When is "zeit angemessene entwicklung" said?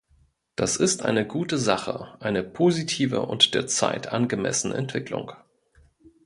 3.67-5.33